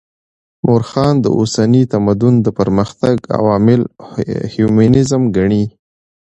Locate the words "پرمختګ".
2.59-3.15